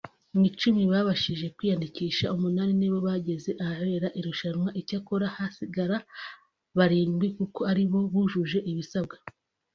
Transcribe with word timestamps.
mu 0.33 0.41
icumi 0.49 0.81
babashije 0.91 1.45
kwiyandikisha 1.55 2.31
umunani 2.35 2.73
ni 2.77 2.89
bo 2.91 2.99
bageze 3.07 3.51
ahabera 3.63 4.07
irushanwa 4.19 4.69
icyakora 4.81 5.25
hasigara 5.35 5.97
barindwi 6.77 7.27
kuko 7.37 7.59
ari 7.71 7.83
bo 7.91 7.99
bujuje 8.13 8.59
ibisabwa 8.71 9.15